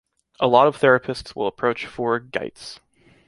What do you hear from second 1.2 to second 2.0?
will approach